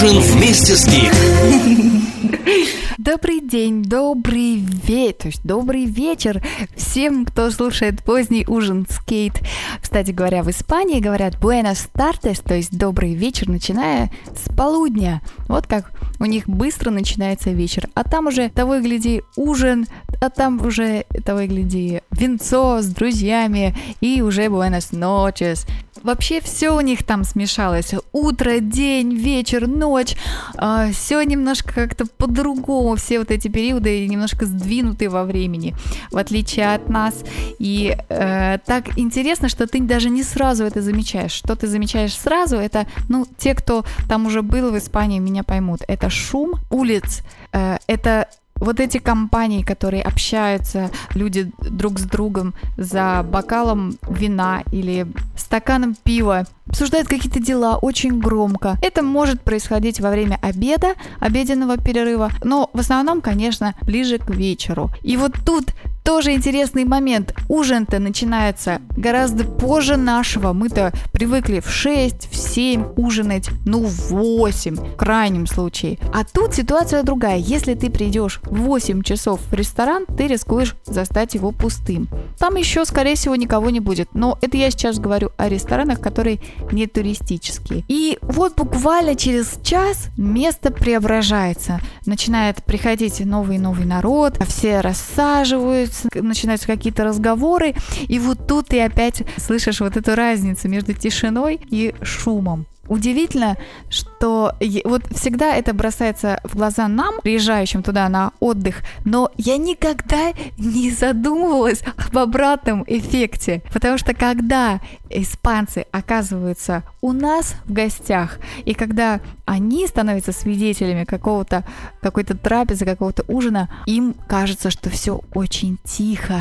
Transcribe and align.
Ужин 0.00 0.20
вместе 0.20 0.76
с 0.76 0.86
Гик. 0.86 1.12
Добрый 2.98 3.40
день, 3.40 3.84
добрый 3.84 4.56
вечер, 4.56 5.12
то 5.12 5.28
есть 5.28 5.44
добрый 5.44 5.84
вечер 5.84 6.42
всем, 6.74 7.26
кто 7.26 7.48
слушает 7.52 8.02
поздний 8.02 8.44
ужин 8.48 8.88
скейт. 8.90 9.34
Кстати 9.80 10.10
говоря, 10.10 10.42
в 10.42 10.50
Испании 10.50 10.98
говорят 10.98 11.36
buenas 11.36 11.88
tardes, 11.94 12.42
то 12.44 12.56
есть 12.56 12.76
добрый 12.76 13.14
вечер, 13.14 13.48
начиная 13.48 14.10
с 14.34 14.52
полудня. 14.52 15.22
Вот 15.46 15.68
как 15.68 15.92
у 16.18 16.24
них 16.24 16.48
быстро 16.48 16.90
начинается 16.90 17.50
вечер. 17.50 17.88
А 17.94 18.02
там 18.02 18.26
уже 18.26 18.48
того 18.48 18.74
и 18.74 18.82
гляди 18.82 19.22
ужин, 19.36 19.86
а 20.20 20.28
там 20.28 20.60
уже 20.66 21.04
того 21.24 21.42
и 21.42 21.46
гляди 21.46 22.00
венцо 22.10 22.82
с 22.82 22.86
друзьями 22.86 23.76
и 24.00 24.22
уже 24.22 24.46
buenas 24.46 24.90
noches. 24.92 25.68
Вообще 26.02 26.40
все 26.40 26.70
у 26.70 26.80
них 26.80 27.04
там 27.04 27.24
смешалось. 27.24 27.92
Утро, 28.12 28.60
день, 28.60 29.14
вечер, 29.14 29.66
ночь. 29.66 30.16
А, 30.56 30.90
все 30.92 31.22
немножко 31.22 31.72
как-то 31.72 32.06
по-другому. 32.06 32.87
Все 32.96 33.18
вот 33.18 33.30
эти 33.30 33.48
периоды 33.48 34.06
немножко 34.06 34.46
сдвинуты 34.46 35.08
во 35.08 35.24
времени, 35.24 35.74
в 36.10 36.16
отличие 36.16 36.74
от 36.74 36.88
нас. 36.88 37.24
И 37.58 37.96
э, 38.08 38.58
так 38.64 38.98
интересно, 38.98 39.48
что 39.48 39.66
ты 39.66 39.80
даже 39.80 40.10
не 40.10 40.22
сразу 40.22 40.64
это 40.64 40.82
замечаешь. 40.82 41.32
Что 41.32 41.56
ты 41.56 41.66
замечаешь 41.66 42.14
сразу, 42.14 42.56
это, 42.56 42.86
ну, 43.08 43.26
те, 43.38 43.54
кто 43.54 43.84
там 44.08 44.26
уже 44.26 44.42
был 44.42 44.70
в 44.70 44.78
Испании, 44.78 45.18
меня 45.18 45.44
поймут. 45.44 45.80
Это 45.88 46.10
шум 46.10 46.54
улиц, 46.70 47.22
э, 47.52 47.78
это 47.86 48.28
вот 48.60 48.80
эти 48.80 48.98
компании, 48.98 49.62
которые 49.62 50.02
общаются, 50.02 50.90
люди 51.14 51.50
друг 51.60 51.98
с 51.98 52.02
другом 52.02 52.54
за 52.76 53.24
бокалом 53.28 53.98
вина 54.08 54.62
или 54.72 55.06
стаканом 55.36 55.96
пива, 56.02 56.44
обсуждают 56.66 57.08
какие-то 57.08 57.40
дела 57.40 57.76
очень 57.76 58.18
громко. 58.18 58.76
Это 58.82 59.02
может 59.02 59.42
происходить 59.42 60.00
во 60.00 60.10
время 60.10 60.38
обеда, 60.42 60.94
обеденного 61.18 61.78
перерыва, 61.78 62.30
но 62.44 62.70
в 62.72 62.80
основном, 62.80 63.20
конечно, 63.20 63.74
ближе 63.82 64.18
к 64.18 64.30
вечеру. 64.30 64.90
И 65.02 65.16
вот 65.16 65.32
тут 65.44 65.72
тоже 66.08 66.32
интересный 66.32 66.86
момент. 66.86 67.34
Ужин-то 67.50 67.98
начинается 67.98 68.80
гораздо 68.96 69.44
позже 69.44 69.98
нашего. 69.98 70.54
Мы-то 70.54 70.90
привыкли 71.12 71.60
в 71.60 71.68
6, 71.70 72.32
в 72.32 72.34
7 72.34 72.94
ужинать, 72.96 73.50
ну 73.66 73.84
в 73.84 74.12
8 74.12 74.76
в 74.76 74.96
крайнем 74.96 75.46
случае. 75.46 75.98
А 76.14 76.24
тут 76.24 76.54
ситуация 76.54 77.02
другая. 77.02 77.36
Если 77.36 77.74
ты 77.74 77.90
придешь 77.90 78.40
в 78.44 78.56
8 78.62 79.02
часов 79.02 79.40
в 79.50 79.52
ресторан, 79.52 80.06
ты 80.06 80.28
рискуешь 80.28 80.76
застать 80.86 81.34
его 81.34 81.52
пустым. 81.52 82.08
Там 82.38 82.54
еще, 82.56 82.86
скорее 82.86 83.14
всего, 83.14 83.36
никого 83.36 83.68
не 83.68 83.80
будет. 83.80 84.14
Но 84.14 84.38
это 84.40 84.56
я 84.56 84.70
сейчас 84.70 84.98
говорю 84.98 85.32
о 85.36 85.50
ресторанах, 85.50 86.00
которые 86.00 86.40
не 86.72 86.86
туристические. 86.86 87.84
И 87.86 88.16
вот 88.22 88.56
буквально 88.56 89.14
через 89.14 89.58
час 89.62 90.08
место 90.16 90.72
преображается. 90.72 91.82
Начинает 92.06 92.64
приходить 92.64 93.20
новый 93.20 93.58
новый 93.58 93.84
народ, 93.84 94.38
все 94.46 94.80
рассаживаются, 94.80 95.97
начинаются 96.14 96.66
какие-то 96.66 97.04
разговоры, 97.04 97.74
и 98.08 98.18
вот 98.18 98.46
тут 98.46 98.68
ты 98.68 98.80
опять 98.80 99.22
слышишь 99.36 99.80
вот 99.80 99.96
эту 99.96 100.14
разницу 100.14 100.68
между 100.68 100.92
тишиной 100.92 101.60
и 101.70 101.94
шумом. 102.02 102.66
Удивительно, 102.88 103.56
что 103.90 104.54
вот 104.84 105.02
всегда 105.14 105.54
это 105.54 105.74
бросается 105.74 106.40
в 106.44 106.56
глаза 106.56 106.88
нам, 106.88 107.20
приезжающим 107.22 107.82
туда 107.82 108.08
на 108.08 108.32
отдых, 108.40 108.82
но 109.04 109.30
я 109.36 109.56
никогда 109.56 110.32
не 110.56 110.90
задумывалась 110.90 111.82
об 111.96 112.18
обратном 112.18 112.84
эффекте, 112.86 113.62
потому 113.72 113.98
что 113.98 114.14
когда 114.14 114.80
испанцы 115.10 115.86
оказываются 115.92 116.82
у 117.00 117.12
нас 117.12 117.54
в 117.64 117.72
гостях, 117.72 118.38
и 118.64 118.74
когда 118.74 119.20
они 119.44 119.86
становятся 119.86 120.32
свидетелями 120.32 121.04
какого-то 121.04 121.64
какой-то 122.00 122.36
трапезы, 122.36 122.84
какого-то 122.84 123.24
ужина, 123.28 123.68
им 123.86 124.14
кажется, 124.26 124.70
что 124.70 124.90
все 124.90 125.20
очень 125.34 125.78
тихо. 125.84 126.40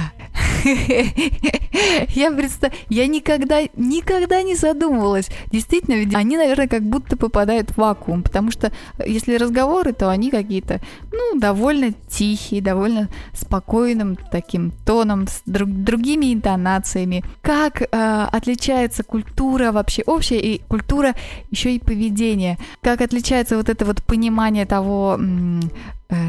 Я 2.15 2.31
представляю, 2.31 2.81
я 2.89 3.07
никогда, 3.07 3.61
никогда 3.75 4.41
не 4.41 4.55
задумывалась. 4.55 5.29
Действительно, 5.51 5.95
ведь 5.95 6.15
они 6.15 6.37
наверное, 6.37 6.67
как 6.67 6.83
будто 6.83 7.17
попадают 7.17 7.71
в 7.71 7.77
вакуум, 7.77 8.23
потому 8.23 8.51
что 8.51 8.71
э, 8.97 9.03
если 9.07 9.35
разговоры, 9.35 9.93
то 9.93 10.09
они 10.09 10.31
какие-то, 10.31 10.81
ну, 11.11 11.39
довольно 11.39 11.93
тихие, 12.07 12.61
довольно 12.61 13.09
спокойным 13.33 14.17
таким 14.31 14.71
тоном, 14.85 15.27
с 15.27 15.41
друг, 15.45 15.69
другими 15.69 16.33
интонациями. 16.33 17.23
Как 17.41 17.81
э, 17.81 18.27
отличается 18.31 19.03
культура 19.03 19.71
вообще 19.71 20.03
общая 20.05 20.39
и 20.39 20.61
культура 20.67 21.15
еще 21.51 21.75
и 21.75 21.79
поведения? 21.79 22.57
Как 22.81 23.01
отличается 23.01 23.57
вот 23.57 23.69
это 23.69 23.85
вот 23.85 24.03
понимание 24.03 24.65
того, 24.65 25.19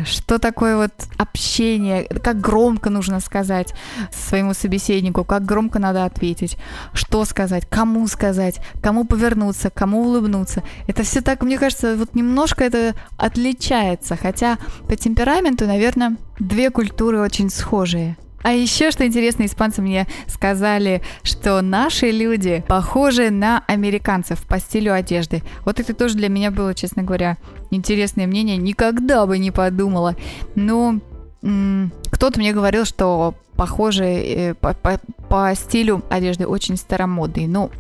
что 0.04 0.38
такое 0.38 0.76
вот 0.76 0.92
общение, 1.18 2.04
как 2.04 2.40
громко 2.40 2.90
нужно 2.90 3.20
сказать 3.20 3.74
своему 4.12 4.54
собеседнику, 4.54 5.24
как 5.24 5.44
громко 5.44 5.78
надо 5.78 6.04
ответить, 6.04 6.56
что 6.92 7.24
сказать, 7.24 7.66
кому 7.68 8.06
сказать, 8.08 8.60
кому 8.82 9.04
повернуться, 9.04 9.70
кому 9.70 10.02
улыбнуться. 10.02 10.62
Это 10.86 11.02
все 11.04 11.20
так, 11.20 11.42
мне 11.42 11.58
кажется, 11.58 11.96
вот 11.96 12.14
немножко 12.14 12.64
это 12.64 12.94
отличается, 13.16 14.16
хотя 14.16 14.58
по 14.88 14.96
темпераменту, 14.96 15.66
наверное, 15.66 16.16
две 16.40 16.70
культуры 16.70 17.20
очень 17.20 17.50
схожие. 17.50 18.16
А 18.43 18.53
еще, 18.53 18.91
что 18.91 19.04
интересно, 19.04 19.44
испанцы 19.44 19.82
мне 19.82 20.06
сказали, 20.26 21.03
что 21.22 21.60
наши 21.60 22.10
люди 22.10 22.65
похожи 22.69 23.31
на 23.31 23.65
американцев 23.66 24.47
по 24.47 24.60
стилю 24.60 24.94
одежды. 24.94 25.43
Вот 25.65 25.81
это 25.81 25.93
тоже 25.93 26.15
для 26.15 26.28
меня 26.28 26.50
было, 26.50 26.75
честно 26.75 27.03
говоря, 27.03 27.37
интересное 27.71 28.26
мнение. 28.26 28.56
Никогда 28.56 29.26
бы 29.26 29.38
не 29.38 29.50
подумала. 29.50 30.15
Но 30.54 31.00
м- 31.43 31.93
кто-то 32.10 32.38
мне 32.38 32.53
говорил, 32.53 32.84
что 32.84 33.34
похожи 33.56 34.04
э, 34.04 34.55
по, 34.55 34.72
по, 34.72 35.00
по 35.28 35.53
стилю 35.55 36.03
одежды 36.09 36.47
очень 36.47 36.76
старомодные. 36.76 37.49
Ну, 37.49 37.70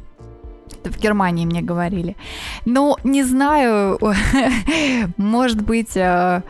в 0.84 0.98
Германии 0.98 1.46
мне 1.46 1.62
говорили. 1.62 2.16
Ну, 2.64 2.96
не 3.04 3.22
знаю, 3.22 3.98
может 5.16 5.62
быть, 5.62 5.96
э, 5.96 6.42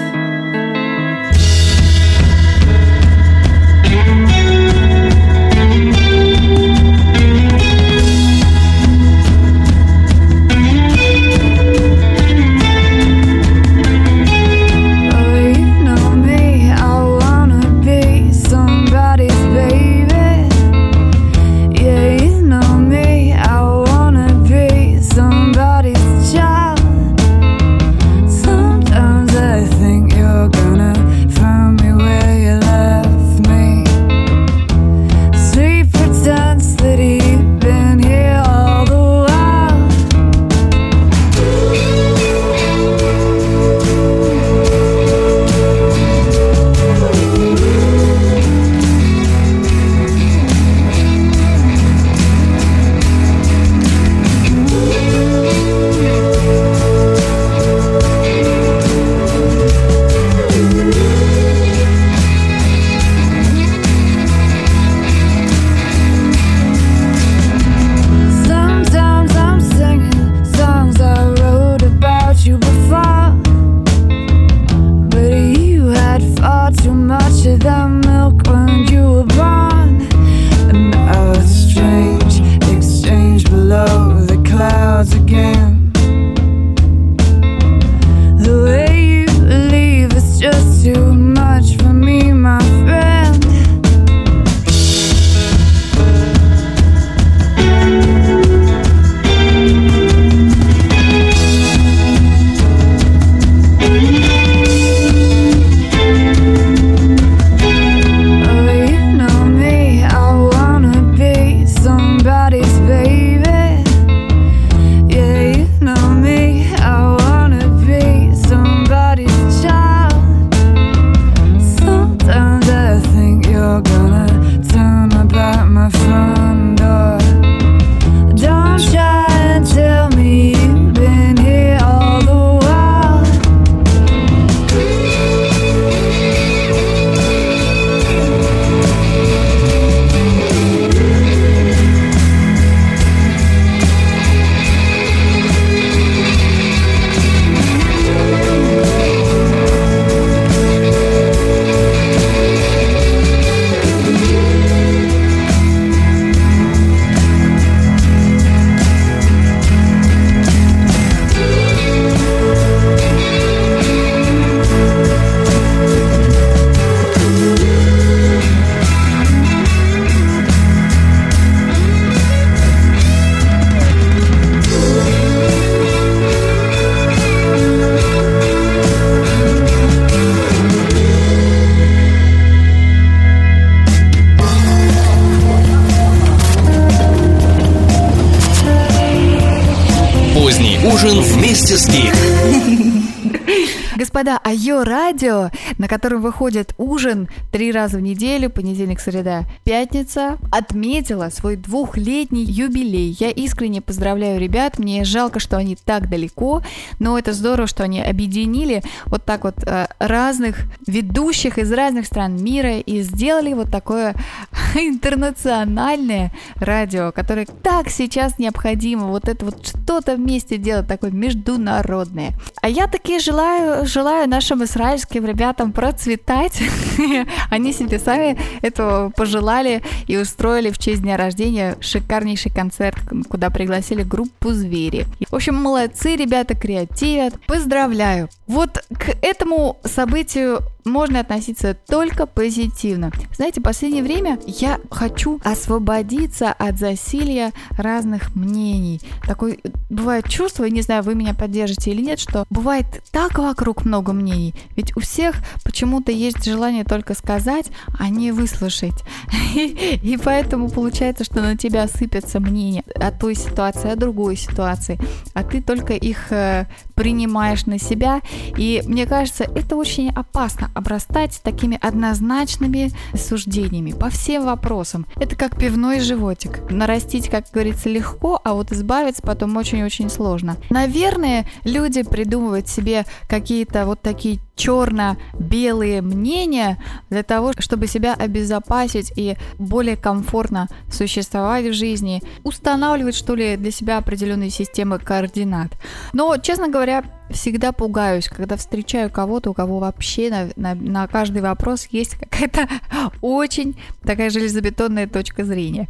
Господа, 194.16 194.40
а 194.42 194.52
Йо 194.54 194.82
Радио, 194.82 195.50
на 195.86 195.88
котором 195.88 196.20
выходит 196.20 196.74
ужин 196.78 197.28
три 197.52 197.70
раза 197.70 197.98
в 197.98 198.00
неделю, 198.00 198.50
понедельник, 198.50 198.98
среда, 198.98 199.44
пятница, 199.62 200.36
отметила 200.50 201.28
свой 201.28 201.54
двухлетний 201.54 202.42
юбилей. 202.42 203.16
Я 203.20 203.30
искренне 203.30 203.80
поздравляю 203.80 204.40
ребят, 204.40 204.80
мне 204.80 205.04
жалко, 205.04 205.38
что 205.38 205.56
они 205.56 205.76
так 205.76 206.08
далеко, 206.08 206.62
но 206.98 207.16
это 207.16 207.32
здорово, 207.32 207.68
что 207.68 207.84
они 207.84 208.02
объединили 208.02 208.82
вот 209.04 209.24
так 209.24 209.44
вот 209.44 209.62
э, 209.64 209.86
разных 210.00 210.56
ведущих 210.88 211.56
из 211.56 211.70
разных 211.70 212.06
стран 212.06 212.34
мира 212.34 212.78
и 212.78 213.02
сделали 213.02 213.52
вот 213.52 213.70
такое 213.70 214.16
интернациональное 214.74 216.32
радио, 216.56 217.12
которое 217.12 217.46
так 217.46 217.90
сейчас 217.90 218.40
необходимо, 218.40 219.06
вот 219.06 219.28
это 219.28 219.44
вот 219.44 219.64
что-то 219.64 220.16
вместе 220.16 220.58
делать 220.58 220.88
такое 220.88 221.12
международное. 221.12 222.32
А 222.60 222.68
я 222.68 222.88
таки 222.88 223.20
желаю, 223.20 223.86
желаю 223.86 224.28
нашим 224.28 224.64
израильским 224.64 225.24
ребятам 225.24 225.75
процветать. 225.76 226.58
Они 227.50 227.74
себе 227.74 227.98
сами 227.98 228.38
этого 228.62 229.10
пожелали 229.10 229.82
и 230.06 230.16
устроили 230.16 230.70
в 230.70 230.78
честь 230.78 231.02
дня 231.02 231.18
рождения 231.18 231.76
шикарнейший 231.80 232.50
концерт, 232.50 232.96
куда 233.28 233.50
пригласили 233.50 234.02
группу 234.02 234.52
«Звери». 234.52 235.04
В 235.30 235.34
общем, 235.34 235.54
молодцы, 235.56 236.16
ребята 236.16 236.54
креативят. 236.54 237.34
Поздравляю! 237.46 238.30
Вот 238.46 238.84
к 238.90 239.16
этому 239.22 239.78
событию 239.84 240.60
можно 240.86 241.20
относиться 241.20 241.74
только 241.74 242.26
позитивно. 242.26 243.10
Знаете, 243.34 243.60
в 243.60 243.64
последнее 243.64 244.02
время 244.02 244.38
я 244.46 244.78
хочу 244.90 245.40
освободиться 245.44 246.52
от 246.52 246.78
засилья 246.78 247.52
разных 247.70 248.34
мнений. 248.34 249.00
Такое 249.26 249.58
бывает 249.90 250.28
чувство, 250.28 250.64
не 250.64 250.82
знаю, 250.82 251.02
вы 251.02 251.14
меня 251.14 251.34
поддержите 251.34 251.90
или 251.90 252.02
нет, 252.02 252.20
что 252.20 252.46
бывает 252.50 252.86
так 253.10 253.38
вокруг 253.38 253.84
много 253.84 254.12
мнений. 254.12 254.54
Ведь 254.76 254.96
у 254.96 255.00
всех 255.00 255.36
почему-то 255.64 256.12
есть 256.12 256.44
желание 256.44 256.84
только 256.84 257.14
сказать, 257.14 257.66
а 257.98 258.08
не 258.08 258.32
выслушать. 258.32 259.04
И 259.54 260.18
поэтому 260.22 260.70
получается, 260.70 261.24
что 261.24 261.40
на 261.40 261.56
тебя 261.56 261.88
сыпятся 261.88 262.40
мнения 262.40 262.84
о 262.94 263.10
той 263.10 263.34
ситуации, 263.34 263.90
о 263.90 263.96
другой 263.96 264.36
ситуации, 264.36 264.98
а 265.34 265.42
ты 265.42 265.60
только 265.60 265.94
их 265.94 266.30
э, 266.30 266.66
принимаешь 266.94 267.66
на 267.66 267.78
себя. 267.78 268.20
И 268.56 268.82
мне 268.86 269.06
кажется, 269.06 269.44
это 269.44 269.76
очень 269.76 270.10
опасно 270.10 270.70
обрастать 270.74 271.40
такими 271.42 271.78
однозначными 271.80 272.90
суждениями 273.14 273.92
по 273.92 274.10
всем 274.10 274.44
вопросам. 274.44 275.06
Это 275.16 275.36
как 275.36 275.58
пивной 275.58 276.00
животик. 276.00 276.70
Нарастить, 276.70 277.28
как 277.28 277.50
говорится, 277.52 277.88
легко, 277.88 278.40
а 278.42 278.54
вот 278.54 278.72
избавиться 278.72 279.22
потом 279.22 279.56
очень-очень 279.56 280.10
сложно. 280.10 280.56
Наверное, 280.70 281.46
люди 281.64 282.02
придумывают 282.02 282.68
себе 282.68 283.04
какие-то 283.28 283.86
вот 283.86 284.00
такие 284.00 284.38
черно-белые 284.56 286.02
мнения 286.02 286.82
для 287.10 287.22
того, 287.22 287.52
чтобы 287.58 287.86
себя 287.86 288.14
обезопасить 288.14 289.12
и 289.14 289.36
более 289.58 289.96
комфортно 289.96 290.68
существовать 290.90 291.66
в 291.66 291.74
жизни, 291.74 292.22
устанавливать, 292.42 293.14
что 293.14 293.34
ли, 293.34 293.56
для 293.56 293.70
себя 293.70 293.98
определенные 293.98 294.50
системы 294.50 294.98
координат. 294.98 295.72
Но, 296.12 296.36
честно 296.38 296.68
говоря, 296.68 297.04
всегда 297.30 297.72
пугаюсь, 297.72 298.28
когда 298.28 298.56
встречаю 298.56 299.10
кого-то, 299.10 299.50
у 299.50 299.54
кого 299.54 299.78
вообще 299.78 300.30
на, 300.30 300.48
на, 300.56 300.74
на 300.74 301.06
каждый 301.06 301.42
вопрос 301.42 301.86
есть 301.90 302.16
какая-то 302.16 302.68
очень 303.20 303.78
такая 304.02 304.30
железобетонная 304.30 305.06
точка 305.06 305.44
зрения. 305.44 305.88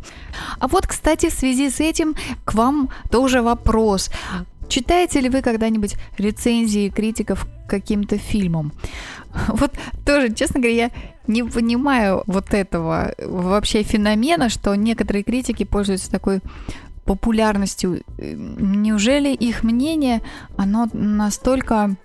А 0.59 0.67
вот, 0.67 0.87
кстати, 0.87 1.29
в 1.29 1.33
связи 1.33 1.71
с 1.71 1.81
этим 1.81 2.15
к 2.45 2.55
вам 2.55 2.91
тоже 3.11 3.43
вопрос. 3.43 4.11
Читаете 4.69 5.21
ли 5.21 5.29
вы 5.29 5.43
когда-нибудь 5.43 5.95
рецензии 6.19 6.89
критиков 6.89 7.47
каким-то 7.67 8.19
фильмам? 8.19 8.73
Вот 9.49 9.73
тоже, 10.07 10.33
честно 10.33 10.61
говоря, 10.61 10.77
я 10.77 10.91
не 11.27 11.43
понимаю 11.43 12.23
вот 12.27 12.55
этого 12.55 13.13
вообще 13.19 13.83
феномена, 13.83 14.49
что 14.49 14.75
некоторые 14.75 15.25
критики 15.25 15.65
пользуются 15.65 16.11
такой 16.11 16.41
популярностью. 17.05 18.03
Неужели 18.19 19.33
их 19.33 19.63
мнение, 19.63 20.23
оно 20.57 20.89
настолько 20.93 21.97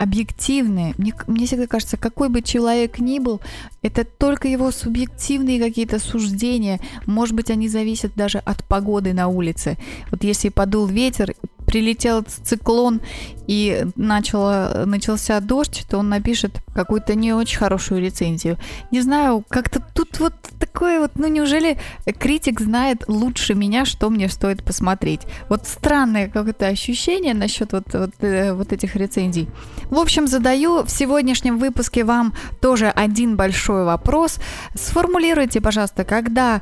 объективные. 0.00 0.94
Мне, 0.96 1.12
мне 1.26 1.44
всегда 1.44 1.66
кажется, 1.66 1.98
какой 1.98 2.30
бы 2.30 2.40
человек 2.40 3.00
ни 3.00 3.18
был, 3.18 3.42
это 3.82 4.04
только 4.04 4.48
его 4.48 4.70
субъективные 4.70 5.60
какие-то 5.60 5.98
суждения. 5.98 6.80
Может 7.04 7.34
быть, 7.34 7.50
они 7.50 7.68
зависят 7.68 8.12
даже 8.16 8.38
от 8.38 8.64
погоды 8.64 9.12
на 9.12 9.28
улице. 9.28 9.76
Вот 10.10 10.24
если 10.24 10.48
подул 10.48 10.86
ветер, 10.86 11.34
прилетел 11.70 12.24
циклон 12.26 13.00
и 13.46 13.86
начало, 13.94 14.84
начался 14.86 15.38
дождь, 15.38 15.86
то 15.88 15.98
он 15.98 16.08
напишет 16.08 16.60
какую-то 16.74 17.14
не 17.14 17.32
очень 17.32 17.58
хорошую 17.58 18.00
рецензию. 18.00 18.58
Не 18.90 19.00
знаю, 19.00 19.44
как-то 19.48 19.80
тут 19.94 20.18
вот 20.18 20.34
такое 20.58 20.98
вот, 20.98 21.12
ну 21.14 21.28
неужели 21.28 21.78
критик 22.18 22.60
знает 22.60 23.04
лучше 23.06 23.54
меня, 23.54 23.84
что 23.84 24.10
мне 24.10 24.28
стоит 24.28 24.64
посмотреть? 24.64 25.22
Вот 25.48 25.68
странное 25.68 26.28
какое-то 26.28 26.66
ощущение 26.66 27.34
насчет 27.34 27.72
вот, 27.72 27.84
вот, 27.92 28.10
э, 28.20 28.52
вот 28.52 28.72
этих 28.72 28.96
рецензий. 28.96 29.48
В 29.90 29.98
общем, 29.98 30.26
задаю 30.26 30.82
в 30.82 30.90
сегодняшнем 30.90 31.58
выпуске 31.58 32.04
вам 32.04 32.34
тоже 32.60 32.88
один 32.88 33.36
большой 33.36 33.84
вопрос. 33.84 34.38
Сформулируйте, 34.74 35.60
пожалуйста, 35.60 36.04
когда, 36.04 36.60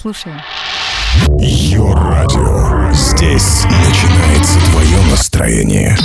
Слушаем. 0.00 0.40
Йо-радио. 1.40 2.92
Здесь 2.92 3.64
начинается 3.64 4.58
твое 4.70 5.10
настроение. 5.10 5.96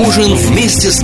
Ужин 0.00 0.34
вместе 0.34 0.90
с. 0.90 1.02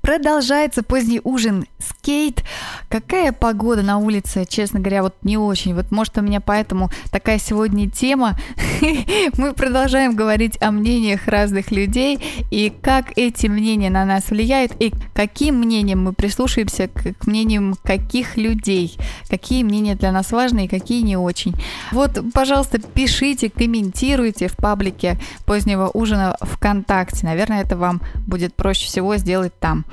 Продолжается 0.00 0.82
поздний 0.82 1.20
ужин. 1.22 1.66
Скейт. 2.06 2.44
Какая 2.88 3.32
погода 3.32 3.82
на 3.82 3.98
улице, 3.98 4.44
честно 4.48 4.78
говоря, 4.78 5.02
вот 5.02 5.16
не 5.22 5.36
очень. 5.36 5.74
Вот 5.74 5.90
может 5.90 6.16
у 6.18 6.20
меня 6.20 6.40
поэтому 6.40 6.88
такая 7.10 7.40
сегодня 7.40 7.90
тема. 7.90 8.38
Мы 9.36 9.52
продолжаем 9.54 10.14
говорить 10.14 10.56
о 10.62 10.70
мнениях 10.70 11.26
разных 11.26 11.72
людей 11.72 12.20
и 12.52 12.72
как 12.80 13.06
эти 13.16 13.48
мнения 13.48 13.90
на 13.90 14.04
нас 14.04 14.30
влияют 14.30 14.70
и 14.78 14.92
каким 15.14 15.56
мнением 15.56 16.04
мы 16.04 16.12
прислушаемся 16.12 16.86
к, 16.86 17.14
к 17.14 17.26
мнениям 17.26 17.74
каких 17.82 18.36
людей, 18.36 18.96
какие 19.28 19.64
мнения 19.64 19.96
для 19.96 20.12
нас 20.12 20.30
важны 20.30 20.66
и 20.66 20.68
какие 20.68 21.02
не 21.02 21.16
очень. 21.16 21.54
Вот, 21.90 22.20
пожалуйста, 22.32 22.78
пишите, 22.78 23.50
комментируйте 23.50 24.46
в 24.46 24.56
паблике 24.56 25.18
позднего 25.44 25.90
ужина 25.92 26.36
ВКонтакте. 26.40 27.26
Наверное, 27.26 27.62
это 27.62 27.76
вам 27.76 28.00
будет 28.26 28.54
проще 28.54 28.86
всего 28.86 29.16
сделать 29.16 29.58
там. 29.58 29.84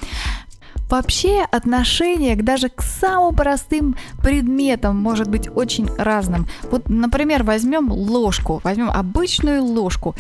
Вообще 0.93 1.43
отношение 1.49 2.35
даже 2.35 2.69
к 2.69 2.83
самым 2.83 3.33
простым 3.33 3.95
предметам 4.21 4.95
может 4.95 5.27
быть 5.27 5.49
очень 5.49 5.89
разным. 5.97 6.47
Вот, 6.69 6.87
например, 6.87 7.41
возьмем 7.41 7.91
ложку, 7.91 8.61
возьмем 8.63 8.91
обычную 8.91 9.63
ложку. 9.63 10.13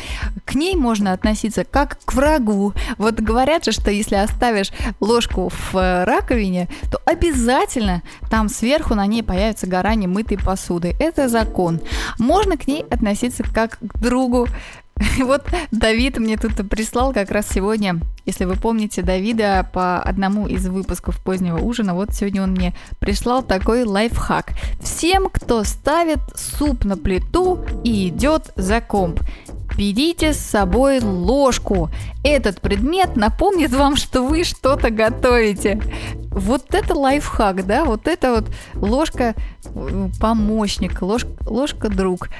К 0.45 0.55
ней 0.55 0.75
можно 0.75 1.13
относиться 1.13 1.63
как 1.63 1.99
к 2.03 2.15
врагу. 2.15 2.73
Вот 2.97 3.19
говорят 3.19 3.65
же, 3.65 3.71
что 3.71 3.91
если 3.91 4.15
оставишь 4.15 4.71
ложку 4.99 5.49
в 5.49 5.75
э, 5.75 6.05
раковине, 6.05 6.67
то 6.91 6.99
обязательно 7.05 8.01
там 8.31 8.49
сверху 8.49 8.95
на 8.95 9.05
ней 9.05 9.21
появится 9.21 9.67
гора 9.67 9.93
немытой 9.93 10.39
посуды. 10.39 10.95
Это 10.99 11.29
закон. 11.29 11.81
Можно 12.17 12.57
к 12.57 12.65
ней 12.65 12.83
относиться 12.89 13.43
как 13.43 13.77
к 13.77 13.99
другу, 13.99 14.47
вот 15.23 15.45
Давид 15.71 16.17
мне 16.17 16.37
тут 16.37 16.69
прислал 16.69 17.13
как 17.13 17.31
раз 17.31 17.47
сегодня, 17.49 17.99
если 18.25 18.45
вы 18.45 18.55
помните 18.55 19.01
Давида 19.01 19.69
по 19.73 19.99
одному 19.99 20.47
из 20.47 20.67
выпусков 20.67 21.21
позднего 21.21 21.57
ужина, 21.57 21.93
вот 21.93 22.13
сегодня 22.13 22.43
он 22.43 22.51
мне 22.51 22.73
прислал 22.99 23.43
такой 23.43 23.83
лайфхак. 23.83 24.53
Всем, 24.81 25.29
кто 25.31 25.63
ставит 25.63 26.19
суп 26.35 26.85
на 26.85 26.97
плиту 26.97 27.65
и 27.83 28.09
идет 28.09 28.51
за 28.55 28.81
комп, 28.81 29.19
берите 29.77 30.33
с 30.33 30.39
собой 30.39 30.99
ложку. 30.99 31.89
Этот 32.23 32.61
предмет 32.61 33.15
напомнит 33.15 33.71
вам, 33.71 33.95
что 33.95 34.23
вы 34.23 34.43
что-то 34.43 34.89
готовите. 34.89 35.81
Вот 36.31 36.73
это 36.73 36.95
лайфхак, 36.95 37.65
да, 37.65 37.85
вот 37.85 38.07
это 38.07 38.31
вот 38.31 38.51
ложка 38.75 39.35
э, 39.65 40.09
помощник, 40.19 41.01
ложка, 41.01 41.29
ложка 41.45 41.89
друг. 41.89 42.29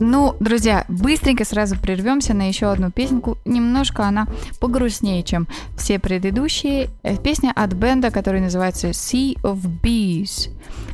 Ну, 0.00 0.36
друзья, 0.38 0.84
быстренько 0.88 1.44
сразу 1.44 1.76
прервемся 1.76 2.32
на 2.32 2.46
еще 2.46 2.70
одну 2.70 2.92
песенку. 2.92 3.36
Немножко 3.44 4.04
она 4.04 4.28
погрустнее, 4.60 5.24
чем 5.24 5.48
все 5.76 5.98
предыдущие. 5.98 6.90
Э, 7.02 7.16
Песня 7.16 7.52
от 7.54 7.72
бенда, 7.72 8.10
которая 8.10 8.40
называется 8.40 8.90
Sea 8.90 9.34
of 9.42 9.60
Bees. 9.82 10.50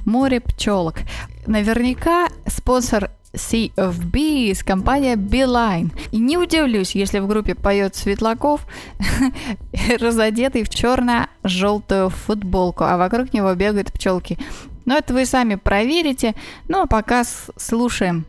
Море 0.07 0.41
пчелок. 0.41 1.01
Наверняка 1.47 2.29
спонсор 2.47 3.11
Sea 3.35 3.73
of 3.77 3.99
Bees 4.11 4.65
компания 4.65 5.17
Beeline. 5.17 5.91
И 6.13 6.19
не 6.19 6.39
удивлюсь, 6.39 6.95
если 6.95 7.19
в 7.19 7.27
группе 7.27 7.55
поет 7.55 7.95
Светлаков, 7.97 8.67
разодетый 10.01 10.65
в 10.65 10.69
черно-желтую 10.69 12.11
футболку, 12.11 12.85
а 12.85 12.97
вокруг 12.97 13.33
него 13.33 13.55
бегают 13.55 13.93
пчелки. 13.93 14.39
Но 14.85 14.97
это 14.97 15.15
вы 15.15 15.27
сами 15.27 15.55
проверите. 15.55 16.35
Ну 16.69 16.83
а 16.83 16.87
пока 16.87 17.25
слушаем. 17.57 18.27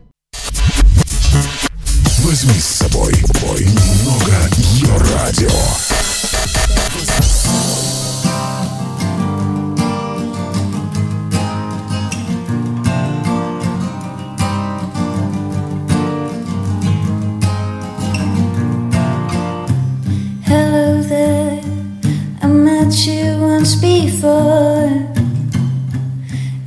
Возьми 2.24 2.58
с 2.58 2.64
собой 2.64 3.14
бой 3.40 3.66
радио. 5.26 6.15
Before 24.16 24.86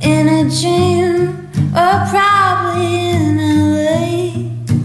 in 0.00 0.28
a 0.28 0.42
dream 0.60 1.50
or 1.74 1.96
probably 2.10 3.10
in 3.10 3.38
LA. 3.38 4.06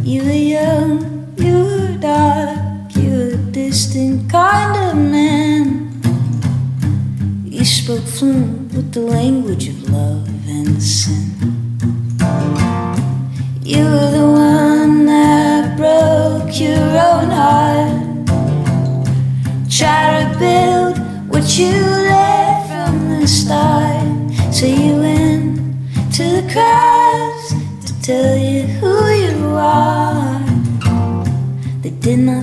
You 0.01 0.23
were 0.23 0.43
young, 0.57 1.33
you 1.37 1.53
were 1.53 1.97
dark, 1.99 2.95
you 2.95 3.09
were 3.11 3.33
a 3.33 3.37
distant 3.51 4.31
kind 4.31 4.73
of 4.77 4.95
man. 4.97 5.91
You 7.45 7.65
spoke 7.65 8.03
fluent 8.03 8.73
with 8.73 8.93
the 8.93 9.01
language 9.01 9.67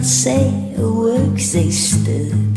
say 0.03 0.75
a 0.79 0.89
word 0.89 1.39
they 1.39 2.52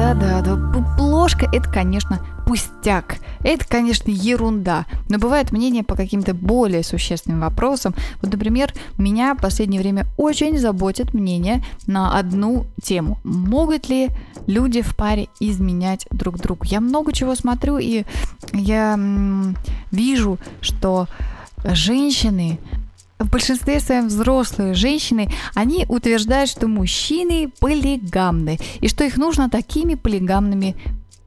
Да, 0.00 0.14
да, 0.14 0.40
да, 0.40 0.56
да, 0.56 0.56
да. 0.56 1.02
Ложка 1.02 1.46
это, 1.52 1.68
конечно, 1.70 2.20
пустяк. 2.46 3.16
Это, 3.44 3.68
конечно, 3.68 4.10
ерунда. 4.10 4.86
Но 5.10 5.18
бывает 5.18 5.52
мнение 5.52 5.84
по 5.84 5.94
каким-то 5.94 6.32
более 6.32 6.82
существенным 6.82 7.40
вопросам. 7.40 7.94
Вот, 8.22 8.32
например, 8.32 8.72
меня 8.96 9.34
в 9.34 9.42
последнее 9.42 9.78
время 9.78 10.06
очень 10.16 10.58
заботит 10.58 11.12
мнение 11.12 11.62
на 11.86 12.18
одну 12.18 12.64
тему. 12.82 13.18
Могут 13.24 13.90
ли 13.90 14.08
люди 14.46 14.80
в 14.80 14.96
паре 14.96 15.28
изменять 15.38 16.06
друг 16.10 16.38
другу? 16.38 16.64
Я 16.64 16.80
много 16.80 17.12
чего 17.12 17.34
смотрю, 17.34 17.76
и 17.76 18.04
я 18.54 18.98
вижу, 19.90 20.38
что 20.62 21.08
женщины 21.62 22.58
в 23.20 23.30
большинстве 23.30 23.78
своем 23.78 24.08
взрослые 24.08 24.74
женщины, 24.74 25.30
они 25.54 25.86
утверждают, 25.88 26.50
что 26.50 26.66
мужчины 26.66 27.52
полигамны, 27.60 28.58
и 28.80 28.88
что 28.88 29.04
их 29.04 29.16
нужно 29.16 29.48
такими 29.48 29.94
полигамными 29.94 30.74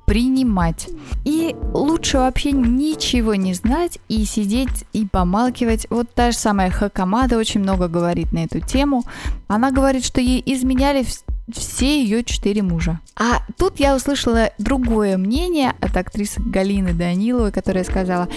принимать. 0.05 0.89
И 1.23 1.55
лучше 1.73 2.17
вообще 2.17 2.51
ничего 2.51 3.35
не 3.35 3.53
знать 3.53 3.99
и 4.09 4.25
сидеть 4.25 4.85
и 4.91 5.05
помалкивать. 5.05 5.87
Вот 5.89 6.13
та 6.13 6.31
же 6.31 6.37
самая 6.37 6.69
Хакамада 6.71 7.37
очень 7.37 7.61
много 7.61 7.87
говорит 7.87 8.33
на 8.33 8.39
эту 8.39 8.59
тему. 8.59 9.03
Она 9.47 9.71
говорит, 9.71 10.03
что 10.03 10.19
ей 10.19 10.43
изменяли 10.45 11.01
вс- 11.01 11.23
все 11.51 12.03
ее 12.03 12.23
четыре 12.23 12.61
мужа. 12.63 12.99
А 13.15 13.39
тут 13.57 13.79
я 13.79 13.95
услышала 13.95 14.49
другое 14.57 15.17
мнение 15.17 15.73
от 15.79 15.95
актрисы 15.95 16.41
Галины 16.41 16.93
Даниловой, 16.93 17.51
которая 17.51 17.83
сказала, 17.83 18.27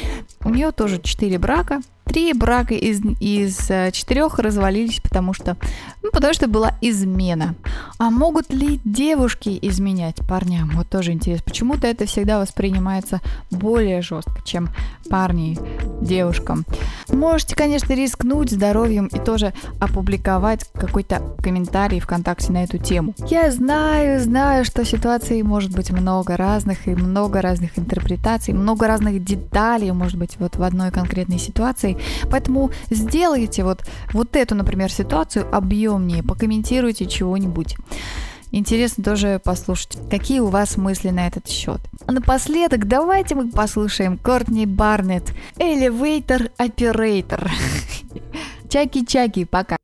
у 0.46 0.50
нее 0.50 0.70
тоже 0.70 1.00
четыре 1.02 1.38
брака, 1.38 1.80
три 2.06 2.32
брака 2.32 2.74
из, 2.74 3.00
из 3.20 3.68
э, 3.68 3.90
четырех 3.92 4.38
развалились, 4.38 5.00
потому 5.00 5.34
что, 5.34 5.56
ну, 6.02 6.10
потому 6.12 6.32
что 6.32 6.46
была 6.46 6.72
измена. 6.80 7.56
А 7.98 8.10
могут 8.10 8.52
ли 8.52 8.80
девушки 8.84 9.58
изменять 9.62 10.16
парням? 10.26 10.70
Вот 10.74 10.88
тоже 10.88 11.12
интересно. 11.12 11.44
Почему-то 11.44 11.86
это 11.86 12.06
всегда 12.06 12.38
воспринимается 12.38 13.20
более 13.50 14.02
жестко, 14.02 14.40
чем 14.44 14.68
парни 15.10 15.58
девушкам. 16.00 16.64
Можете, 17.08 17.56
конечно, 17.56 17.92
рискнуть 17.92 18.50
здоровьем 18.50 19.06
и 19.06 19.18
тоже 19.18 19.52
опубликовать 19.80 20.70
какой-то 20.74 21.22
комментарий 21.42 22.00
ВКонтакте 22.00 22.52
на 22.52 22.64
эту 22.64 22.78
тему. 22.78 23.14
Я 23.28 23.50
знаю, 23.50 24.20
знаю, 24.20 24.64
что 24.64 24.84
ситуаций 24.84 25.42
может 25.42 25.72
быть 25.72 25.90
много 25.90 26.36
разных 26.36 26.86
и 26.86 26.90
много 26.90 27.42
разных 27.42 27.78
интерпретаций, 27.78 28.54
много 28.54 28.86
разных 28.86 29.22
деталей 29.24 29.90
может 29.90 30.18
быть 30.18 30.35
вот 30.38 30.56
в 30.56 30.62
одной 30.62 30.90
конкретной 30.90 31.38
ситуации. 31.38 31.98
Поэтому 32.30 32.70
сделайте 32.90 33.64
вот, 33.64 33.84
вот 34.12 34.36
эту, 34.36 34.54
например, 34.54 34.90
ситуацию 34.90 35.46
объемнее, 35.54 36.22
покомментируйте 36.22 37.06
чего-нибудь. 37.06 37.76
Интересно 38.52 39.02
тоже 39.02 39.40
послушать, 39.42 39.98
какие 40.08 40.40
у 40.40 40.46
вас 40.46 40.76
мысли 40.76 41.10
на 41.10 41.26
этот 41.26 41.48
счет. 41.48 41.80
А 42.06 42.12
напоследок 42.12 42.86
давайте 42.86 43.34
мы 43.34 43.50
послушаем 43.50 44.16
Кортни 44.16 44.66
Барнетт 44.66 45.32
«Elevator 45.56 46.50
Operator». 46.58 47.50
Чаки-чаки, 48.68 49.44
пока. 49.44 49.76